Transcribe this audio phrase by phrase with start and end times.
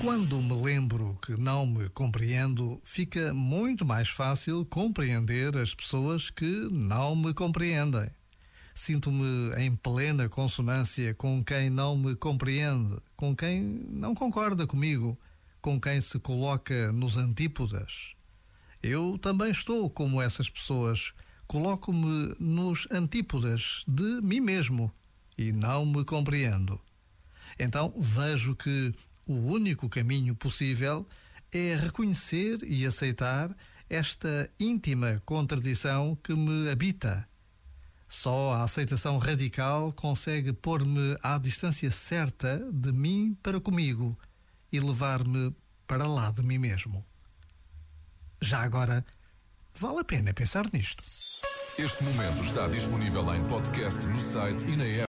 [0.00, 6.68] Quando me lembro que não me compreendo, fica muito mais fácil compreender as pessoas que
[6.70, 8.08] não me compreendem.
[8.74, 15.18] Sinto-me em plena consonância com quem não me compreende, com quem não concorda comigo,
[15.60, 18.12] com quem se coloca nos antípodas.
[18.80, 21.12] Eu também estou como essas pessoas,
[21.48, 24.92] coloco-me nos antípodas de mim mesmo
[25.36, 26.80] e não me compreendo.
[27.58, 28.94] Então vejo que
[29.28, 31.06] o único caminho possível
[31.52, 33.54] é reconhecer e aceitar
[33.88, 37.28] esta íntima contradição que me habita.
[38.08, 44.18] Só a aceitação radical consegue pôr-me à distância certa de mim para comigo
[44.72, 45.54] e levar-me
[45.86, 47.04] para lá de mim mesmo.
[48.40, 49.04] Já agora,
[49.74, 51.04] vale a pena pensar nisto.
[51.78, 54.96] Este momento está disponível em podcast no site e na app.